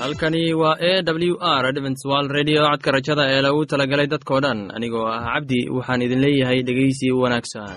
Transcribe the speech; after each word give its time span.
halkani 0.00 0.54
waa 0.54 0.76
a 0.80 1.02
w 1.02 1.36
r 1.40 1.66
adventswal 1.66 2.28
redio 2.36 2.60
codka 2.70 2.90
rajada 2.96 3.24
ee 3.32 3.40
lagu 3.46 3.62
talagalay 3.72 4.06
dadkoo 4.14 4.40
dhan 4.44 4.60
anigoo 4.76 5.06
ah 5.16 5.20
cabdi 5.34 5.60
waxaan 5.76 6.02
idin 6.06 6.20
leeyahay 6.24 6.60
dhegeysi 6.68 7.06
wanaagsan 7.22 7.76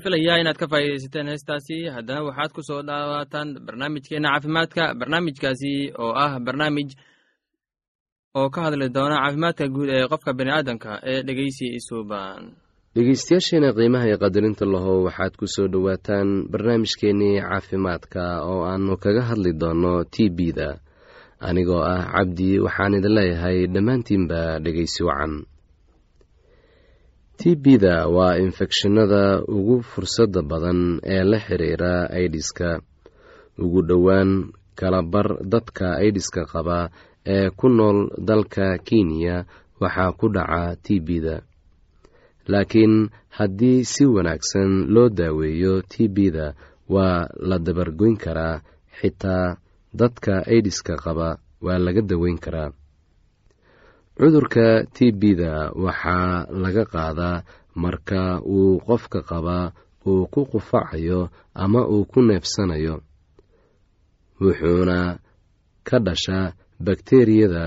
waxaan 0.00 0.12
filayaa 0.16 0.40
inaad 0.40 0.56
ka 0.58 0.66
faa'iidaysateen 0.68 1.28
heestaasi. 1.28 1.88
Haddana 1.94 2.22
waxaad 2.24 2.52
ku 2.52 2.62
soo 2.62 2.82
dhawaataan 2.82 3.48
barnaamijkeena 3.66 4.28
caafimaadka 4.32 4.94
barnaamijkaasi 4.98 5.92
oo 5.98 6.12
ah 6.14 6.38
barnaamij 6.40 6.90
oo 8.34 8.48
ka 8.50 8.60
hadli 8.62 8.88
doona 8.88 9.16
caafimaadka 9.20 9.68
guud 9.68 9.88
ee 9.90 10.06
qofka 10.08 10.32
bani 10.38 10.50
aadamka 10.50 11.00
ee 11.04 11.22
dhegeysi 11.26 11.66
isuuban 11.78 12.42
dhegeystayaasheena 12.94 13.72
qiimaha 13.76 14.06
iyo 14.08 14.18
qadarinta 14.18 14.64
lahow 14.64 15.04
waxaad 15.06 15.34
ku 15.36 15.46
soo 15.46 15.68
dhowaataan 15.68 16.48
barnaamijkeennii 16.52 17.40
caafimaadka 17.40 18.22
oo 18.50 18.64
aannu 18.70 18.96
kaga 18.96 19.22
hadli 19.30 19.52
doonno 19.60 20.04
t 20.04 20.16
b 20.36 20.38
da 20.58 20.68
anigoo 21.48 21.82
ah 21.94 22.04
cabdi 22.14 22.58
waxaan 22.64 22.94
idin 22.98 23.14
leeyahay 23.18 23.58
dhammaantiinba 23.74 24.40
dhegeysi 24.64 25.02
wacan 25.08 25.32
t 27.40 27.56
b 27.62 27.78
da 27.84 27.94
waa 28.16 28.34
infekshinada 28.44 29.22
ugu 29.56 29.76
fursadda 29.90 30.40
badan 30.50 30.80
ee 31.14 31.22
la 31.30 31.38
xiriira 31.46 31.92
aidiska 32.18 32.68
ugu 33.64 33.80
dhowaan 33.88 34.30
kalabar 34.80 35.28
dadka 35.52 35.86
aidiska 36.02 36.42
qaba 36.52 36.78
ee 37.34 37.46
ku 37.58 37.66
nool 37.68 37.98
dalka 38.28 38.66
kenya 38.88 39.36
waxaa 39.80 40.12
ku 40.18 40.26
dhaca 40.36 40.62
t 40.84 41.00
b 41.06 41.08
da 41.26 41.36
laakiin 42.52 42.94
haddii 43.36 43.84
si 43.92 44.04
wanaagsan 44.14 44.70
loo 44.94 45.08
daaweeyo 45.18 45.74
t 45.92 46.08
b 46.14 46.30
da 46.36 46.46
waa 46.94 47.28
la 47.48 47.56
dabargoyn 47.66 48.16
karaa 48.24 48.56
xitaa 48.98 49.56
dadka 50.00 50.32
aidiska 50.52 50.94
qaba 51.04 51.28
waa 51.64 51.78
laga 51.84 52.02
daweyn 52.10 52.38
karaa 52.44 52.70
cudurka 54.20 54.84
t 54.94 55.12
b 55.20 55.22
da 55.40 55.52
waxaa 55.84 56.44
laga 56.62 56.84
qaadaa 56.94 57.42
marka 57.82 58.22
uu 58.56 58.72
qofka 58.88 59.20
qabaa 59.30 59.66
uu 60.10 60.22
ku 60.32 60.40
qufacayo 60.52 61.20
ama 61.62 61.80
uu 61.94 62.04
ku 62.10 62.18
neefsanayo. 62.28 62.94
Wuxuuna 64.40 64.98
ka 65.88 65.96
dhashaa 66.06 66.52
bakteriyada 66.86 67.64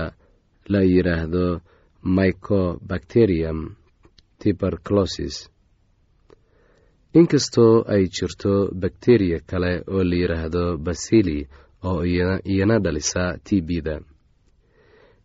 la 0.72 0.80
yidhaahdo 0.92 1.46
mycobacterium 2.16 3.58
tuberculosis. 4.40 5.36
Inkastoo 7.18 7.74
ay 7.94 8.04
jirto 8.14 8.54
bakteriya 8.82 9.38
kale 9.50 9.72
oo 9.94 10.02
la 10.10 10.16
yidhaahdo 10.22 10.64
basili 10.86 11.38
oo 11.88 12.00
iyana 12.52 12.76
dhalisa 12.84 13.24
t 13.46 13.60
b 13.66 13.82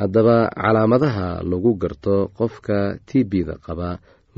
haddaba 0.00 0.36
calaamadaha 0.62 1.28
lagu 1.50 1.72
garto 1.82 2.16
qofka 2.38 2.78
t 3.08 3.24
b-da 3.30 3.54
qaba 3.66 3.88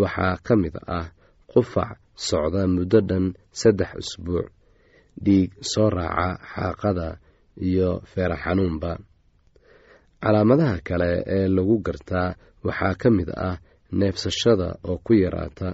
waxaa 0.00 0.34
ka 0.46 0.54
mid 0.62 0.74
ah 0.98 1.06
qufac 1.50 1.96
socda 2.28 2.62
muddo 2.74 2.98
dhan 3.08 3.24
saddex 3.60 3.90
usbuuc 4.02 4.48
dhiig 5.24 5.50
soo 5.70 5.88
raaca 5.96 6.28
xaaqada 6.52 7.08
iyo 7.68 7.90
feera 8.10 8.36
xanuunba. 8.44 8.92
Calaamadaha 10.22 10.76
kale 10.88 11.10
ee 11.36 11.46
lagu 11.56 11.76
gartaa 11.86 12.28
waxaa 12.66 12.94
ka 13.00 13.08
mid 13.16 13.28
ah 13.48 13.56
neebsashada 13.98 14.68
oo 14.88 14.96
ku 15.04 15.12
yaraata 15.22 15.68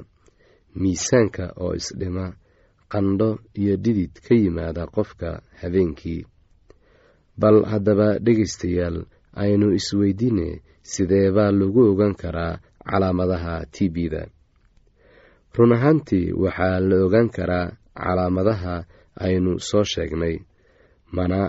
miisaanka 0.81 1.45
oo 1.63 1.73
isdhima 1.81 2.27
qandho 2.93 3.31
iyo 3.61 3.75
dhidid 3.85 4.13
ka 4.25 4.35
yimaada 4.43 4.83
qofka 4.97 5.31
habeenkii. 5.61 6.23
Bal 7.41 7.57
haddaba 7.71 8.09
dhegaystayaal 8.25 8.99
aynu 9.43 9.67
isweydiine 9.79 10.49
sidee 10.93 11.29
baa 11.37 11.51
lagu 11.61 11.81
ogaan 11.91 12.15
karaa 12.23 12.55
calaamadaha 12.91 13.55
t 13.75 13.77
b-da. 13.95 14.23
Run 15.57 15.73
ahaantii 15.77 16.27
waxaa 16.43 16.77
la 16.89 16.97
ogaan 17.07 17.29
karaa 17.37 17.67
calaamadaha 18.03 18.75
aynu 19.27 19.53
soo 19.69 19.85
sheegnay 19.93 20.37
mana 21.17 21.41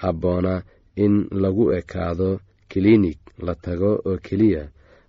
habboona 0.00 0.54
in 1.04 1.14
lagu 1.42 1.64
ekaado 1.78 2.30
kiliinig 2.70 3.18
la 3.46 3.54
tago 3.64 3.90
oo 4.08 4.16
keliya 4.26 4.62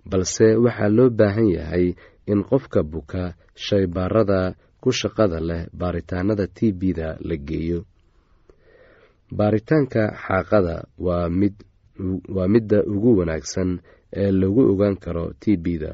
balse 0.09 0.47
waxaa 0.63 0.89
loo 0.97 1.09
baahan 1.19 1.49
yahay 1.57 1.85
in 2.31 2.39
qofka 2.49 2.79
buka 2.91 3.23
shaybaarada 3.65 4.39
ku 4.81 4.89
shaqada 4.99 5.39
leh 5.49 5.61
baaritaanada 5.79 6.45
t 6.55 6.71
b-da 6.79 7.07
la 7.27 7.35
geeyo. 7.47 7.79
Baaritaanka 9.37 10.03
xaaqada 10.25 10.75
waa 11.05 11.29
mid 11.39 11.53
waa 12.35 12.47
midda 12.53 12.83
ugu 12.93 13.17
wanaagsan 13.19 13.79
ee 14.21 14.31
lagu 14.31 14.61
ogaan 14.71 14.95
karo 15.03 15.25
t 15.41 15.57
b-da. 15.63 15.91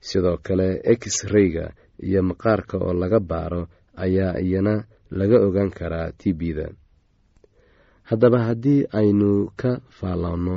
Sidoo 0.00 0.36
kale 0.46 0.68
x-rayga 1.00 1.66
iyo 2.06 2.20
maqaarka 2.28 2.76
oo 2.86 2.92
laga 3.02 3.20
baaro 3.30 3.62
ayaa 4.04 4.40
iyana 4.46 4.74
laga 5.18 5.36
ogaan 5.46 5.70
karaa 5.78 6.12
t 6.20 6.32
b-da. 6.40 6.66
Haddaba 8.08 8.38
haddii 8.48 8.80
aynu 8.98 9.30
ka 9.60 9.70
faalloonno 9.98 10.56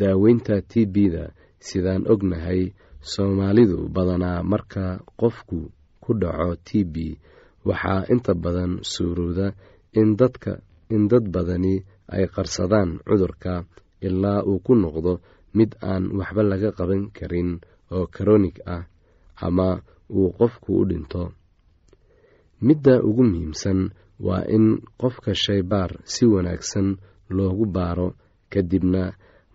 daaweynta 0.00 0.54
t 0.70 0.86
b-da 0.94 1.24
sidaan 1.66 2.02
ognahay 2.12 2.60
soomaalidu 3.12 3.78
badanaa 3.94 4.42
marka 4.42 4.84
qofku 5.20 5.58
ku 6.02 6.10
dhaco 6.20 6.56
t 6.66 6.84
b 6.84 6.94
waxaa 7.68 8.06
inta 8.12 8.32
badan 8.34 8.72
suurowda 8.92 9.46
in 10.00 10.16
dad 11.10 11.24
badani 11.34 11.74
ay 12.14 12.24
qarsadaan 12.34 12.90
cudurka 13.06 13.52
ilaa 14.06 14.40
uu 14.50 14.58
ku 14.66 14.72
noqdo 14.82 15.12
mid 15.56 15.70
aan 15.90 16.04
waxba 16.18 16.42
laga 16.50 16.70
qaban 16.78 17.02
karin 17.16 17.50
oo 17.94 18.04
karonig 18.14 18.56
ah 18.74 18.82
ama 19.46 19.68
uu 20.16 20.28
qofku 20.38 20.70
u 20.80 20.84
dhinto. 20.88 21.22
Midda 22.66 22.94
ugu 23.08 23.22
muhiimsan 23.30 23.80
waa 24.26 24.44
in 24.56 24.66
qofka 25.00 25.32
shaybaar 25.44 25.90
si 26.12 26.24
wanaagsan 26.32 26.88
loogu 27.36 27.64
baaro 27.76 28.08
kadibna 28.52 29.02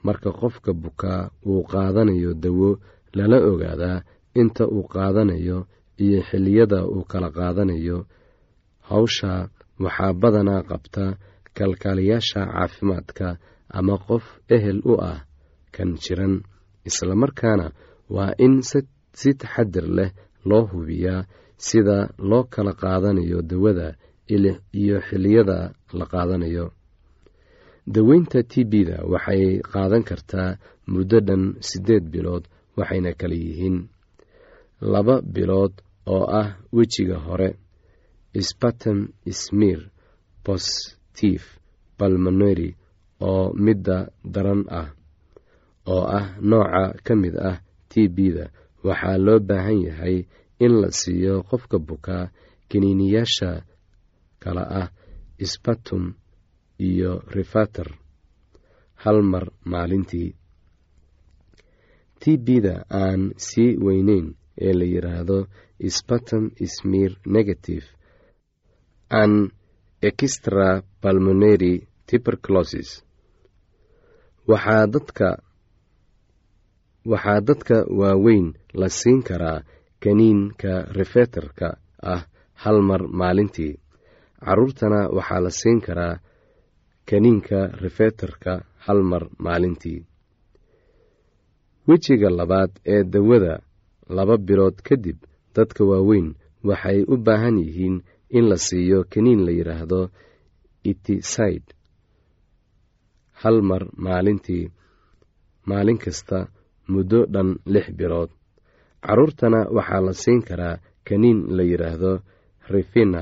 marka 0.05 0.29
qofka 0.41 0.71
bukaa 0.83 1.21
uu 1.49 1.63
qaadanayo 1.71 2.31
dawo 2.43 2.69
lala 3.17 3.37
ogaadaa 3.51 4.03
inta 4.41 4.63
uu 4.75 4.83
qaadanayo 4.93 5.57
iyo 6.03 6.19
xilliyada 6.29 6.79
uu 6.93 7.03
kala 7.11 7.29
qaadanayo. 7.37 7.97
Hawsha 8.89 9.33
waxaa 9.83 10.13
badanaa 10.21 10.61
qabta 10.69 11.05
kalkaaliyaasha 11.57 12.41
caafimaadka 12.53 13.27
ama 13.69 13.95
qof 14.07 14.23
ehel 14.55 14.79
u 14.91 14.93
ah 15.11 15.19
kan 15.75 15.89
jiran 16.03 16.33
islamarkaana 16.89 17.67
waa 18.15 18.31
in 18.45 18.53
si 19.19 19.29
taxadir 19.41 19.85
leh 19.97 20.11
loo 20.49 20.63
hubiyaa 20.71 21.25
sida 21.67 21.97
loo 22.29 22.43
kala 22.53 22.73
qaadanayo 22.81 23.39
dawada 23.41 23.87
iyo 24.81 24.97
xilliyada 25.07 25.57
la 25.99 26.05
qaadanayo. 26.13 26.65
Daweynta 27.93 28.39
t 28.51 28.63
b-da 28.71 28.97
waxay 29.11 29.43
qaadan 29.71 30.03
kartaa 30.09 30.57
muddo 30.93 31.17
dhan 31.27 31.43
siddeed 31.67 32.03
bilood 32.13 32.43
waxayna 32.77 33.11
kala 33.19 33.35
yihiin 33.45 33.77
laba 34.93 35.15
bilood 35.35 35.73
oo 36.13 36.23
ah 36.41 36.49
wejiga 36.75 37.17
hore 37.25 37.49
sbatem 38.49 38.99
smir 39.41 39.79
bostif 41.21 41.59
balmoneri 41.99 42.69
oo 43.21 43.53
midda 43.53 43.97
daran 44.33 44.65
ah 44.69 44.89
oo 45.93 46.03
ah 46.17 46.27
nooca 46.49 46.83
ka 47.05 47.13
mid 47.21 47.35
ah 47.37 47.57
t 47.89 48.07
b-da. 48.15 48.45
Waxaa 48.87 49.17
loo 49.25 49.39
baahan 49.49 49.79
yahay 49.87 50.17
in 50.63 50.73
la 50.81 50.89
siiyo 50.99 51.43
qofka 51.49 51.77
bukaa 51.87 52.31
kiniiniyaasha 52.69 53.49
kala 54.43 54.63
ah 54.81 54.89
sbatum 55.51 56.03
iyo 56.87 57.11
refater 57.35 57.89
hal 59.03 59.21
mar 59.31 59.45
maalintii. 59.71 60.29
T 62.19 62.37
b-da 62.45 62.75
aan 63.01 63.21
sii 63.47 63.77
weyneyn 63.85 64.27
ee 64.65 64.73
la 64.79 64.85
yidhaahdo 64.93 65.37
sbatum 65.97 66.43
smir 66.75 67.11
negative. 67.35 67.85
An 69.21 69.51
extra 70.09 70.81
balmoneri 71.01 71.73
tuberculosis. 72.07 72.89
Waxaa 74.47 74.85
dadka 74.93 75.29
waxaa 77.11 77.41
dadka 77.47 77.75
waaweyn 77.99 78.47
la 78.73 78.87
siin 78.89 79.19
karaa 79.27 79.59
kaniinka 80.03 80.73
refeterka 80.97 81.67
ah 82.13 82.21
hal 82.63 82.77
mar 82.89 83.01
maalintii. 83.19 83.73
Caruurtana 84.45 84.99
waxaa 85.17 85.41
la 85.45 85.51
siin 85.59 85.79
karaa 85.85 86.15
kaniinka 87.09 87.59
refeterka 87.83 88.53
hal 88.85 88.99
mar 89.11 89.23
maalintii. 89.45 89.99
Wejiga 91.87 92.29
labaad 92.29 92.71
ee 92.85 93.03
dawada 93.03 93.53
laba 94.09 94.37
bilood 94.37 94.77
kadib 94.87 95.17
dadka 95.55 95.83
waaweyn 95.91 96.27
waxay 96.63 96.99
u 97.07 97.15
baahan 97.25 97.57
yihiin 97.65 97.95
in 98.37 98.45
la 98.51 98.57
siiyo 98.67 98.99
kaniin 99.13 99.41
la 99.45 99.51
yidhaahdo 99.59 100.01
itiside 100.91 101.69
hal 103.41 103.57
mar 103.69 103.83
maalintii 104.05 104.65
maalin 105.69 105.97
kasta 106.03 106.39
muddo 106.93 107.19
dhan 107.33 107.49
lix 107.73 107.85
bilood. 107.99 108.29
Caruurtana 109.05 109.59
waxaa 109.77 110.01
la 110.07 110.13
siin 110.23 110.41
karaa 110.49 110.75
kaniin 111.07 111.39
la 111.57 111.63
yidhaahdo 111.71 112.11
rifina. 112.73 113.21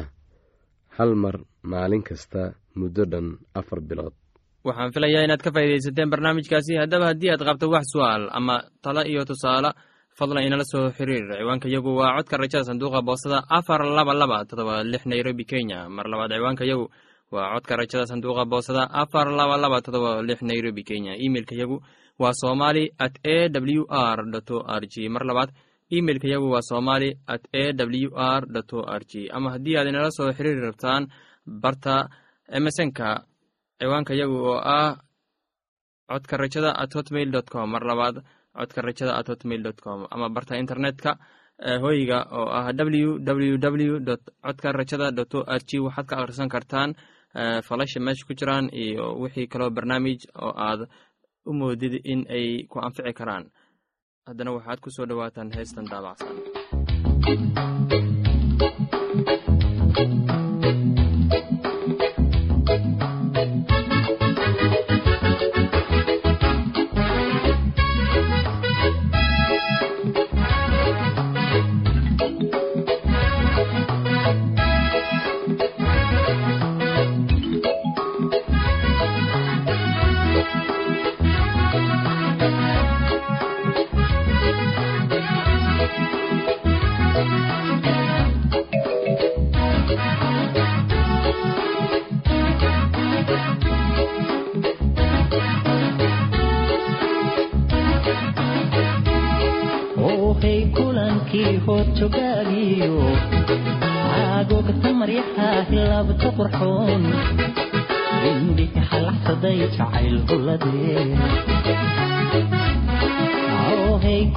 Hal 0.98 1.12
mar 1.24 1.36
maalin 1.72 2.04
kasta 2.10 2.42
muddo 2.80 3.04
dhan 3.12 3.28
afar 3.60 3.80
bilood. 3.90 4.14
Waxaan 4.68 4.92
filayaa 4.96 5.24
inaad 5.26 5.42
ka 5.46 5.52
faa'iidaysateen 5.56 6.10
barnaamijkaasi. 6.14 6.72
Haddaba 6.82 7.06
haddii 7.12 7.32
aad 7.34 7.44
qabto 7.48 7.66
wax 7.74 7.86
su'aal 7.94 8.24
ama 8.38 8.56
talo 8.84 9.02
iyo 9.12 9.24
tusaale 9.30 9.72
fadlan 10.20 10.44
inala 10.48 10.66
soo 10.72 10.92
xiriir. 10.98 11.26
Ciwaanka 11.40 11.68
yagu 11.76 11.92
waa 12.00 12.16
codka 12.18 12.36
rajada 12.42 12.68
sanduuqa 12.70 13.00
boostada 13.08 13.40
afar 13.58 13.82
laba 13.98 14.14
laba 14.22 14.38
todoba 14.50 14.84
lix 14.92 15.04
nairobi 15.12 15.46
kenya. 15.52 15.80
Mar 15.96 16.06
labaad 16.12 16.32
ciwaanka 16.36 16.64
yagu 16.72 16.86
waa 17.32 17.54
codka 17.56 17.74
rajada 17.80 18.06
sanduuqa 18.12 18.44
boostada 18.52 18.84
afar 19.02 19.28
laba 19.40 19.56
laba 19.64 19.78
todoba 19.86 20.22
lix 20.28 20.40
nairobi 20.50 20.84
kenya. 20.90 21.14
Imeilka 21.26 21.56
yagu 21.62 21.78
waa 22.22 22.34
somali 22.42 22.84
at 23.00 23.16
a 23.24 23.48
w 23.48 23.86
r 23.88 24.20
o 24.28 24.58
r 24.80 24.84
g 24.92 25.08
mar 25.08 25.24
labaad 25.30 25.50
imeilka 25.98 26.28
yagu 26.28 26.48
waa 26.54 26.62
somali 26.72 27.10
at 27.28 27.44
a 27.54 27.64
w 27.74 28.10
r 28.16 28.44
o 28.76 28.80
r 29.00 29.02
g 29.10 29.30
ama 29.32 29.48
haddii 29.56 29.78
aad 29.80 29.88
inala 29.88 30.12
soo 30.12 30.30
xiriiri 30.38 30.62
rabtaan 30.68 31.08
barta 31.64 31.96
emesonka 32.58 33.24
ciwaanka 33.80 34.14
yagu 34.22 34.36
oo 34.52 34.60
ah 34.60 35.00
codka 36.12 36.36
rajada 36.38 36.70
at 36.76 36.92
hotmail 36.96 37.32
com. 37.52 37.72
Mar 37.72 37.84
labaad 37.92 38.16
codka 38.60 38.82
rajada 38.88 39.14
at 39.20 39.28
hotmail 39.32 39.62
dot 39.68 39.80
com 39.86 40.00
ama 40.12 40.28
barta 40.36 40.58
internetka 40.64 41.12
hoyga 41.84 42.20
oo 42.40 42.48
ah 42.58 42.72
w 42.74 43.20
w 43.52 43.58
w 43.58 44.00
dot 44.10 44.22
codka 44.46 44.72
rajada 44.80 45.12
dot 45.20 45.34
o 45.36 45.40
r 45.58 45.62
g 45.68 45.80
waxaad 45.86 46.06
ka 46.10 46.16
akhrisan 46.22 46.50
kartaan 46.56 46.90
falasha 47.68 48.00
meesha 48.00 48.26
ku 48.28 48.34
jiraan 48.40 48.68
iyo 48.84 49.06
wixii 49.22 49.48
kaloo 49.52 49.70
barnaamij 49.78 50.20
oo 50.46 50.54
aad 50.68 50.82
u 51.50 51.54
moodid 51.54 51.94
in 52.04 52.22
ay 52.30 52.64
ku 52.72 52.80
anfici 52.80 53.14
karaan. 53.20 53.46
Haddana 54.28 54.52
waxaad 54.58 54.80
ku 54.84 54.90
soo 54.96 55.06
dhowaataan 55.10 55.50
heestan 55.56 55.86
daabacsan 55.92 56.36
aagogta 103.60 104.90
maryaha 105.00 105.48
hilabta 105.70 106.30
qurxoon 106.38 107.04
indhihi 108.32 108.82
halaxsaday 108.92 109.58
jacayl 109.78 110.16
huladee 110.30 111.06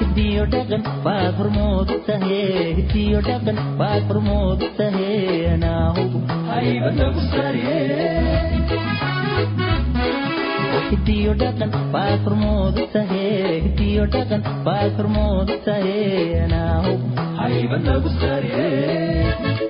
hidiyo 0.00 0.42
dhaqan 0.54 0.82
baad 1.06 1.32
hormoodu 1.40 1.96
tahe 2.08 2.42
hidiyo 2.78 3.18
dhaqan 3.30 3.58
baad 3.80 4.02
hormoodu 4.12 4.66
tahe 4.80 5.08
anaahugu 5.54 6.18
haybadagu 6.52 7.20
sare 7.32 7.72
hidiyo 10.90 11.32
dhaqan 11.42 11.72
baad 11.94 12.18
hormoodu 12.26 12.84
tahe 12.94 13.24
hidiyo 13.64 14.04
dhaqan 14.14 14.42
baad 14.66 14.90
hormoodu 15.00 15.56
tahe 15.66 15.96
anaahugu 16.44 17.26
haybadagu 17.40 18.10
sare 18.20 18.52
xishood 19.42 19.67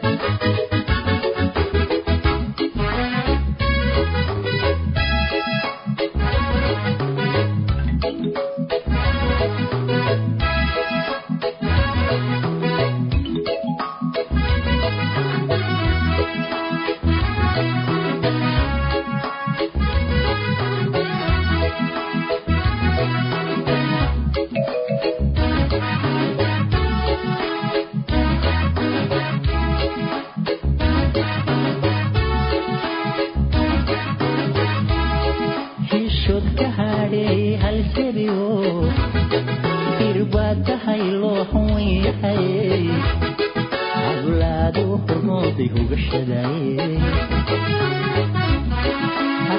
hablaadu 43.94 44.84
hormooday 45.06 45.68
hogashadaye 45.74 46.88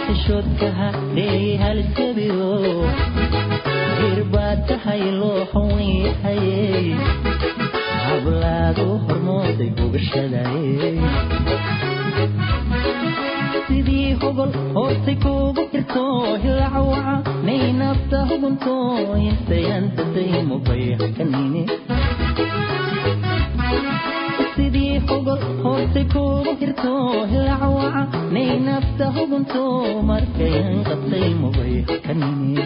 xishood 0.06 0.48
sidii 13.70 14.14
hogol 14.22 14.52
hoortay 14.76 15.16
kuugu 15.24 15.64
jirto 15.74 16.04
hilacawaca 16.44 17.16
nay 17.48 17.62
nafta 17.80 18.20
hugunto 18.30 18.76
intayantataymubay 19.28 20.84
hakanine. 21.02 21.64
Sidii 24.56 25.00
hogol 25.10 25.40
hoortay 25.64 26.06
kuugu 26.14 26.52
jirto 26.62 26.94
hilacawaca 27.32 28.04
nay 28.36 28.50
nafta 28.68 29.06
hugunto 29.16 29.64
markayan 30.10 30.84
qabtay 30.90 31.30
mubay 31.42 31.76
hakanine 31.90 32.66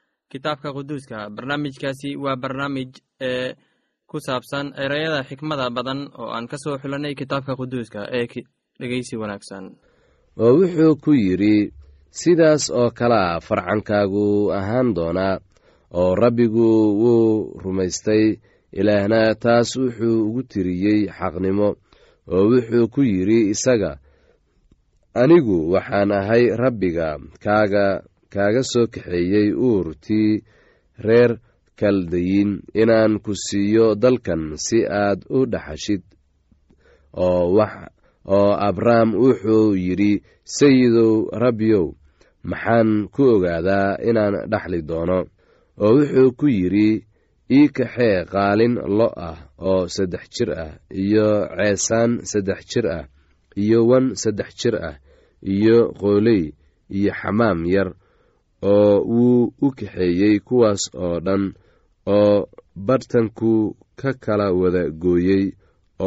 kitaabka 0.31 0.69
quduuska. 0.75 1.17
Barnaamijkaasi 1.35 2.09
waa 2.23 2.35
barnaamij 2.43 2.89
ee 3.29 3.53
ku 4.09 4.17
saabsan 4.25 4.67
ereyada 4.83 5.23
xikmada 5.29 5.65
badan 5.75 5.99
oo 6.19 6.29
aan 6.35 6.47
ka 6.51 6.57
soo 6.63 6.75
xulanay 6.81 7.13
kitaabka 7.19 7.53
quduuska 7.59 8.01
ee 8.17 8.25
dhegeysi 8.79 9.15
wanaagsan. 9.21 9.65
Oo 10.43 10.51
wuxuu 10.59 10.93
ku 11.03 11.11
yidhi 11.25 11.55
sidaas 12.19 12.63
oo 12.79 12.89
kalea 12.99 13.39
farcankaagu 13.47 14.25
ahaan 14.59 14.89
doonaa 14.97 15.35
oo 15.99 16.15
rabbigu 16.23 16.67
wuu 17.01 17.59
rumaystay 17.63 18.23
ilaahna 18.79 19.35
taas 19.43 19.69
wuxuu 19.81 20.17
ugu 20.27 20.41
tiriyey 20.51 20.99
xaqnimo 21.17 21.69
oo 22.33 22.43
wuxuu 22.51 22.87
ku 22.93 23.01
yidhi 23.13 23.39
isaga 23.53 23.91
anigu 25.21 25.57
waxaan 25.73 26.11
ahay 26.19 26.43
rabbiga 26.63 27.07
kaaga 27.43 27.85
kaaga 28.33 28.61
soo 28.71 28.87
kaxeeyey 28.93 29.47
uurtii 29.67 30.31
reer 31.05 31.31
kaldayin 31.79 32.51
inaan 32.81 33.13
ku 33.25 33.31
siiyo 33.45 33.85
dalkan 34.03 34.43
si 34.65 34.77
aad 35.03 35.19
u 35.37 35.39
dhaxashid 35.51 36.03
oo 38.35 38.51
abrahm 38.69 39.09
wuxuu 39.23 39.75
yidhi 39.85 40.11
sayidow 40.57 41.13
rabbiyow 41.43 41.87
maxaan 42.49 42.89
ku 43.13 43.23
ogaadaa 43.35 43.89
inaan 44.09 44.35
dhaxli 44.51 44.79
doono. 44.89 45.19
Oo 45.83 45.91
wuxuu 45.97 46.29
ku 46.39 46.45
yidhi 46.59 46.89
ii 47.57 47.67
kaxee 47.77 48.17
qaalin 48.33 48.75
lo 48.97 49.07
ah 49.29 49.37
oo 49.69 49.81
saddex 49.95 50.23
jir 50.35 50.49
ah 50.65 50.71
iyo 51.03 51.27
ceesaan 51.57 52.11
saddex 52.31 52.59
jir 52.71 52.85
ah 52.97 53.05
iyo 53.63 53.79
wan 53.89 54.05
saddex 54.21 54.49
jir 54.59 54.75
ah 54.89 54.95
iyo 55.55 55.77
qooley 55.99 56.43
iyo 56.97 57.11
xamaam 57.19 57.59
yar 57.73 57.89
oo 58.61 58.93
wuu 59.13 59.53
u 59.65 59.67
kaxeeyey 59.77 60.39
kuwaas 60.47 60.81
oo 61.05 61.19
dhan 61.25 61.43
oo 62.17 62.47
badhtanku 62.87 63.51
ka 63.99 64.11
kala 64.23 64.47
wada 64.61 64.83
gooyey 65.01 65.45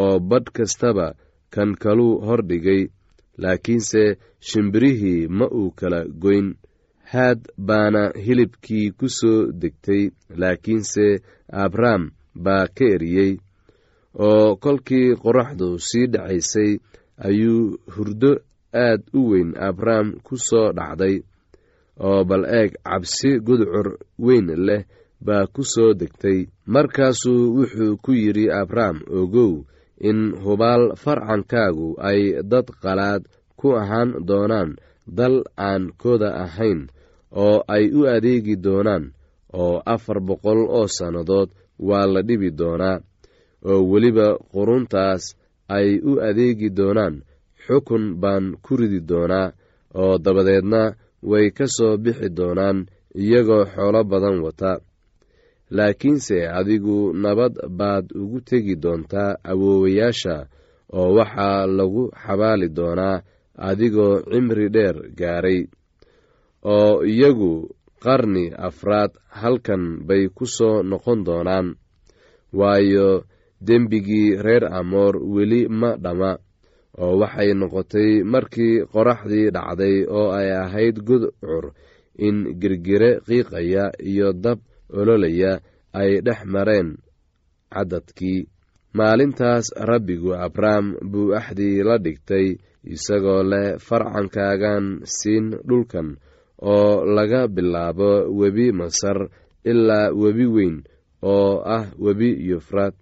oo 0.00 0.18
badh 0.30 0.48
kastaba 0.56 1.06
kan 1.54 1.70
kaluu 1.82 2.14
hordhigay 2.26 2.82
laakiinse 3.42 4.02
shimbirihii 4.48 5.28
ma 5.38 5.46
uu 5.60 5.70
kala 5.78 6.00
goyn. 6.22 6.48
Haad 7.12 7.40
baana 7.68 8.02
hilibkii 8.24 8.90
ku 8.98 9.06
soo 9.18 9.52
degtay 9.60 10.02
laakiinse 10.40 11.06
abrahm 11.64 12.02
baa 12.44 12.66
ka 12.76 12.84
eriyey 12.94 13.32
oo 14.26 14.56
kolkii 14.62 15.08
qoraxdu 15.22 15.68
sii 15.88 16.06
dhacaysay 16.12 16.72
ayuu 17.26 17.78
hurdo 17.94 18.32
aad 18.86 19.00
u 19.18 19.20
weyn 19.30 19.50
abrahm 19.68 20.08
ku 20.26 20.34
soo 20.46 20.72
dhacday 20.78 21.16
oo 22.00 22.24
bal 22.28 22.44
eeg 22.58 22.70
cabsi 22.84 23.30
gudcur 23.46 23.88
weyn 24.18 24.46
leh 24.66 24.82
baa 25.26 25.46
ku 25.54 25.62
soo 25.64 25.92
degtay. 26.00 26.38
Markaasuu 26.66 27.42
wuxuu 27.56 27.96
ku 28.04 28.12
yidhi 28.12 28.50
abrahm 28.60 28.96
ogow 29.20 29.64
in 30.08 30.18
hubaal 30.44 30.96
farcankaagu 31.02 31.88
ay 32.08 32.20
dad 32.50 32.66
qalaad 32.82 33.22
ku 33.58 33.72
ahaan 33.80 34.10
doonaan 34.28 34.70
dal 35.06 35.36
aan 35.56 35.82
kooda 36.00 36.28
ahayn 36.44 36.80
oo 37.44 37.62
ay 37.74 37.84
u 37.98 38.00
adeegi 38.14 38.56
doonaan 38.64 39.04
oo 39.62 39.76
afar 39.94 40.18
boqol 40.28 40.60
oo 40.76 40.86
sannadood 40.96 41.48
waa 41.88 42.06
la 42.12 42.20
dhibi 42.28 42.50
doonaa 42.60 42.98
oo 43.70 43.80
weliba 43.90 44.28
quruntaas 44.52 45.22
ay 45.76 45.88
u 46.10 46.12
adeegi 46.28 46.68
doonaan 46.78 47.14
xukun 47.64 48.04
baan 48.22 48.44
ku 48.64 48.72
ridi 48.80 49.00
doonaa 49.10 49.48
oo 50.00 50.18
dabadeedna 50.24 50.82
way 51.30 51.46
ka 51.56 51.66
soo 51.76 51.96
bixi 52.04 52.28
doonaan 52.38 52.78
iyagoo 53.22 53.64
xoolo 53.72 54.00
badan 54.10 54.38
wata. 54.44 54.72
Laakiinse 55.76 56.38
adigu 56.58 57.12
nabad 57.22 57.54
baad 57.78 58.06
ugu 58.22 58.38
tegi 58.48 58.74
doontaa 58.82 59.36
awoowayaasha 59.50 60.36
oo 60.98 61.08
waxaa 61.18 61.66
lagu 61.76 62.02
xabaali 62.22 62.68
doonaa 62.78 63.22
adigoo 63.68 64.14
cimri 64.30 64.66
dheer 64.74 64.96
gaaray 65.18 65.60
oo 66.74 67.02
iyagu 67.12 67.52
qarni 68.04 68.44
afraad 68.68 69.10
halkan 69.40 69.84
bay 70.06 70.24
ku 70.36 70.44
soo 70.56 70.82
noqon 70.90 71.20
doonaan. 71.26 71.68
Waayo 72.58 73.08
dembigii 73.66 74.36
reer 74.44 74.64
amoor 74.80 75.14
weli 75.34 75.60
ma 75.80 75.90
dhamma 76.04 76.30
oo 77.02 77.14
waxay 77.22 77.50
noqotay 77.60 78.10
markii 78.32 78.74
qoraxdii 78.92 79.48
dhacday 79.54 79.96
oo 80.18 80.28
ay 80.38 80.48
ahayd 80.64 80.96
gudcur 81.08 81.64
in 82.26 82.36
girgire 82.60 83.10
qiiqaya 83.26 83.84
iyo 84.10 84.28
dab 84.44 84.58
ololaya 84.98 85.52
ay 86.00 86.10
dhex 86.26 86.40
mareen 86.54 86.88
caddadkii. 87.72 88.40
Maalintaas 88.94 89.66
rabbigu 89.90 90.30
abrahm 90.46 90.86
buu 91.10 91.34
axdii 91.34 91.82
la 91.82 91.96
dhigtay 92.04 92.46
isagoo 92.94 93.42
leh 93.42 93.74
farcankaagan 93.86 95.02
siin 95.16 95.46
dhulkan 95.68 96.08
oo 96.62 97.02
laga 97.16 97.42
bilaabo 97.54 98.10
webi 98.38 98.66
masar 98.78 99.18
ilaa 99.70 100.14
webi 100.22 100.46
weyn 100.46 100.76
oo 101.22 101.58
ah 101.76 101.90
webi 102.04 102.30
yufraad 102.48 102.94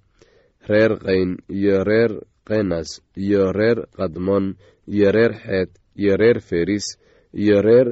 reer 0.68 0.92
qayn 1.04 1.30
iyo 1.56 1.84
reer 1.84 2.12
kenas 2.46 2.88
iyo 3.16 3.52
reer 3.52 3.78
kadmon 3.96 4.54
iyo 4.94 5.08
reer 5.16 5.32
xeed 5.44 5.70
iyo 6.00 6.16
reer 6.16 6.38
feris 6.40 6.86
iyo 7.42 7.62
reer 7.62 7.88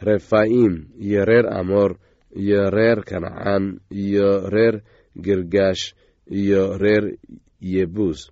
refaim 0.00 0.74
iyo 1.00 1.24
reer 1.24 1.46
amoor 1.60 1.96
iyo 2.36 2.70
reer 2.70 2.98
kancaan 3.08 3.64
iyo 3.90 4.28
reer 4.54 4.82
girgaash 5.24 5.94
iyo 6.40 6.78
reer 6.78 7.04
yebuus 7.60 8.30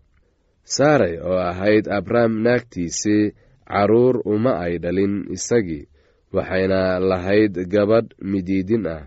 saaray 0.65 1.19
oo 1.23 1.39
ahayd 1.51 1.87
abrahm 1.99 2.43
naagtiisii 2.45 3.33
carruur 3.73 4.21
uma 4.25 4.53
ay 4.65 4.79
dhalin 4.83 5.15
isagii 5.37 5.89
waxayna 6.33 6.99
lahayd 7.01 7.55
gabadh 7.73 8.11
midiidin 8.31 8.85
ah 8.97 9.05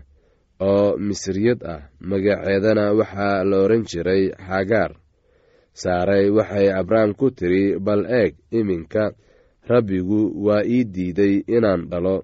oo 0.60 0.96
misriyad 0.98 1.60
ah 1.74 1.82
magaceedana 2.00 2.84
waxaa 2.98 3.44
la 3.44 3.56
odhan 3.64 3.84
jiray 3.90 4.24
xagaar 4.48 4.92
saaray 5.82 6.26
waxay 6.36 6.68
abrahm 6.80 7.10
ku 7.18 7.26
tidhi 7.38 7.64
bal 7.86 8.02
eeg 8.20 8.32
iminka 8.58 9.04
rabbigu 9.70 10.20
waa 10.46 10.62
ii 10.74 10.84
diiday 10.94 11.34
inaan 11.56 11.82
dhalo. 11.90 12.16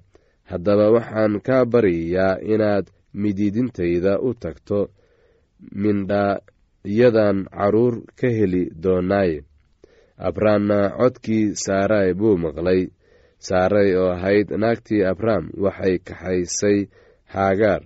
Haddaba 0.50 0.86
waxaan 0.96 1.34
kaa 1.46 1.64
baryayaa 1.72 2.40
inaad 2.52 2.86
midiidintayda 3.22 4.12
u 4.26 4.30
tagto 4.42 4.80
mindhayadan 5.82 7.38
carruur 7.56 7.94
ka 8.18 8.28
heli 8.38 8.64
doonaaye 8.82 9.38
abrahamna 10.28 10.78
codkii 10.98 11.54
saaray 11.64 12.08
buu 12.18 12.36
maqlay. 12.44 12.82
Saaray 13.48 13.90
oo 14.00 14.10
ahayd 14.16 14.48
naagtii 14.62 15.02
abrahm 15.12 15.44
waxay 15.64 15.94
kaxaysay 16.06 16.78
haagaar 17.34 17.82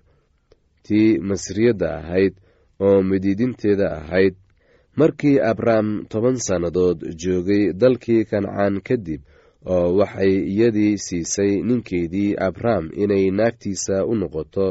tii 0.85 1.18
masriyadda 1.29 1.88
ahayd 2.00 2.35
oo 2.87 2.98
midiidinteeda 3.09 3.87
ahayd 4.00 4.35
markii 4.97 5.39
abrahm 5.51 5.89
toban 6.09 6.37
sannadood 6.47 6.99
joogay 7.23 7.73
dalkii 7.81 8.25
kancaan 8.31 8.81
kadib 8.89 9.21
oo 9.75 9.87
waxay 9.99 10.35
iyadii 10.53 10.95
siisay 11.07 11.53
ninkeedii 11.69 12.31
abrahm 12.49 12.85
inay 13.03 13.27
naagtiisa 13.39 13.97
u 14.11 14.15
noqoto 14.21 14.67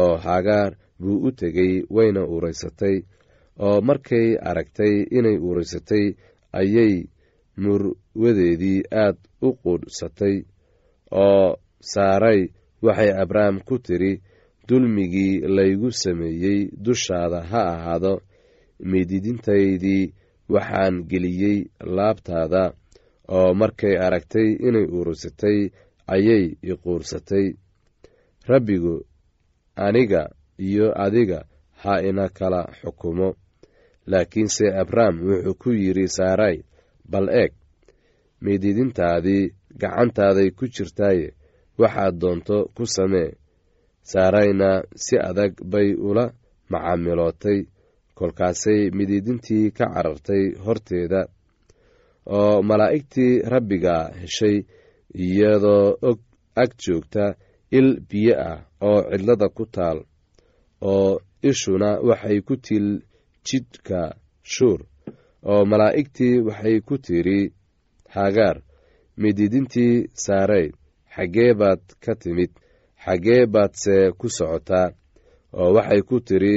oo 0.00 0.16
haagaar 0.24 0.72
buu 1.00 1.18
u 1.26 1.30
tegey 1.40 1.72
wayna 1.96 2.22
uuraysatay 2.32 2.96
oo 3.66 3.80
markay 3.88 4.28
aragtay 4.50 4.94
inay 5.18 5.36
uuraysatay 5.46 6.06
ayay 6.60 6.94
murwadeedii 7.62 8.80
aad 9.04 9.16
u 9.46 9.48
quudhsatay 9.62 10.36
oo 11.24 11.56
saaray 11.92 12.40
waxay 12.86 13.10
abrahm 13.22 13.56
ku 13.68 13.78
tidhi 13.86 14.12
dulmigii 14.68 15.34
laygu 15.56 15.90
sameeyey 16.02 16.60
dushaada 16.84 17.40
ha 17.50 17.60
ahaado 17.74 18.14
miididintaydii 18.90 20.12
waxaan 20.54 20.94
geliyey 21.10 21.58
laabtaada 21.96 22.62
oo 23.36 23.54
markay 23.60 23.94
aragtay 24.06 24.48
inay 24.68 24.86
uuraysatay 24.96 25.58
ayay 26.14 26.44
iquursatay 26.72 27.46
rabbigu 28.50 28.94
aniga 29.76 30.22
iyo 30.58 30.86
adiga 31.04 31.40
ha 31.82 31.92
ina 32.08 32.28
kala 32.28 32.60
xukumo. 32.80 33.28
Laakiinse 34.10 34.66
abrahm 34.82 35.16
wuxuu 35.28 35.54
ku 35.60 35.70
yidhi 35.82 36.06
saaray 36.16 36.56
bal 37.10 37.28
eeg 37.40 37.52
miididintaadii 38.42 39.44
gacantaaday 39.80 40.48
ku 40.58 40.64
jirtaaye 40.74 41.26
waxaad 41.80 42.14
doonto 42.20 42.56
ku 42.76 42.84
samee. 42.86 43.30
Saarayna 44.10 44.70
si 45.04 45.16
adag 45.28 45.52
bay 45.72 45.88
ula 46.08 46.24
macaamilootay 46.70 47.58
kolkaasay 48.18 48.80
midiidintii 48.98 49.66
ka 49.76 49.84
carartay 49.94 50.44
horteeda 50.64 51.20
oo 52.38 52.56
malaa'igtii 52.68 53.32
rabbiga 53.52 53.94
heshay 54.20 54.56
iyadoo 55.24 55.86
og 56.08 56.18
ag 56.62 56.70
joogta 56.84 57.24
il 57.78 57.88
biyo 58.10 58.34
ah 58.50 58.58
oo 58.88 59.00
cidlada 59.10 59.46
ku 59.56 59.64
taal 59.74 59.98
oo 60.92 61.10
ishuna 61.50 61.90
waxay 62.08 62.38
ku 62.46 62.54
til 62.66 62.86
jidhka 63.46 64.00
shuur 64.54 64.80
oo 65.50 65.62
malaa'igtii 65.70 66.36
waxay 66.48 66.76
ku 66.88 66.94
tidhi 67.06 67.40
hagaar 68.16 68.56
midiidintii 69.22 69.94
saarey 70.24 70.66
xaggee 71.14 71.52
baad 71.60 71.82
ka 72.04 72.12
timid 72.22 72.52
xaggee 73.04 73.42
baadse 73.54 73.96
ku 74.18 74.26
socotaa 74.36 74.88
oo 75.60 75.68
waxay 75.76 76.00
ku 76.08 76.16
tidhi 76.28 76.56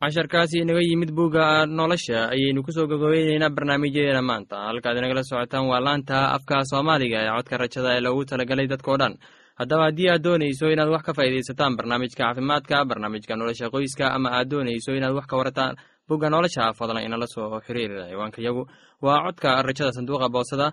casharkaasi 0.00 0.58
inaga 0.64 0.80
yimid 0.80 1.10
bugga 1.12 1.66
nolosha 1.66 2.30
ayaynu 2.32 2.62
ku 2.64 2.72
soo 2.72 2.86
gogobeyneynaa 2.88 3.52
barnaamijyadeena 3.56 4.22
maanta. 4.22 4.56
Halkaad 4.72 4.96
inagala 4.96 5.22
socotaan 5.22 5.68
waa 5.68 5.80
laanta 5.86 6.32
afka 6.36 6.64
soomaaliga 6.70 7.18
ee 7.20 7.30
codka 7.36 7.56
rajada 7.62 7.90
ee 7.96 8.00
loogu 8.00 8.24
talagalay 8.24 8.66
dadkao 8.72 8.96
dhan. 8.96 9.14
Haddaba 9.60 9.84
haddii 9.88 10.08
aad 10.12 10.22
doonayso 10.24 10.72
inaad 10.72 10.88
wax 10.94 11.02
ka 11.06 11.12
faa'iidaysataan 11.18 11.76
barnaamijka 11.76 12.16
caafimaadka 12.24 12.84
barnaamijka 12.90 13.36
nolosha 13.36 13.68
qoyska 13.74 14.04
ama 14.16 14.28
aad 14.38 14.48
doonayso 14.52 14.90
inaad 14.96 15.12
wax 15.18 15.26
ka 15.30 15.36
warataan 15.36 15.76
bugga 16.08 16.28
nolosha 16.32 16.72
fadlan 16.78 17.04
inala 17.04 17.26
soo 17.34 17.60
xiriir 17.66 17.92
ciwaanka 18.10 18.40
yagu. 18.46 18.62
Waa 19.04 19.20
codka 19.26 19.62
rajada 19.68 19.92
sanduuqa 19.92 20.28
boosada 20.34 20.72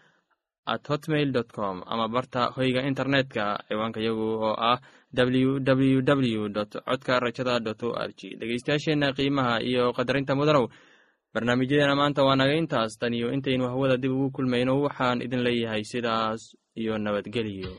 at 0.73 0.83
hotmail 0.91 1.29
dot 1.37 1.49
com 1.57 1.77
ama 1.93 2.05
barta 2.15 2.41
hoyga 2.55 2.81
internetka 2.89 3.43
ciwaanka 3.67 3.99
yagu 4.07 4.27
oo 4.47 4.53
ah 4.71 4.77
w 5.13 5.59
w 5.59 6.01
w 6.01 6.49
dot 6.57 6.71
codka 6.87 7.19
rajada 7.25 7.59
dot 7.67 7.81
o 7.83 7.89
r 8.07 8.09
g 8.19 8.35
dhegeystayaasheenna 8.39 9.07
qiimaha 9.17 9.55
iyo 9.69 9.83
qadarinta 9.97 10.35
mudanow 10.39 10.65
barnaamijyadeena 11.33 11.95
maanta 11.99 12.23
waa 12.27 12.35
naga 12.35 12.55
intaas. 12.61 12.97
Tan 12.99 13.13
iyo 13.13 13.27
intaynu 13.35 13.65
hawada 13.71 13.97
dib 13.97 14.11
ugu 14.11 14.29
kulmayno 14.35 14.73
waxaan 14.85 15.21
idin 15.25 15.41
leeyahay 15.47 15.83
sidaas 15.91 16.41
iyo 16.81 16.97
nabadgelyo 17.05 17.71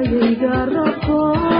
ayay 0.00 0.30
garrafoo 0.42 1.59